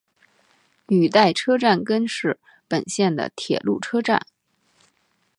[0.87, 4.25] 羽带车站根室本线的铁路车站。